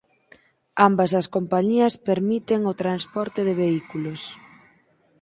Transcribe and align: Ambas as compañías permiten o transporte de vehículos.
Ambas 0.87 1.11
as 1.19 1.27
compañías 1.35 1.93
permiten 2.07 2.59
o 2.71 2.73
transporte 2.81 3.41
de 3.47 3.53
vehículos. 3.63 4.21